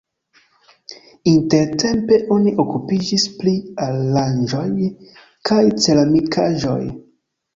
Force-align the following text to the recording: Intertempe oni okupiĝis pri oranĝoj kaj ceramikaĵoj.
Intertempe 1.31 2.17
oni 2.35 2.53
okupiĝis 2.63 3.25
pri 3.41 3.53
oranĝoj 3.87 4.63
kaj 5.51 5.61
ceramikaĵoj. 5.85 6.81